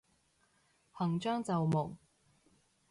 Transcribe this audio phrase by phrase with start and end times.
[0.93, 1.95] 行將就木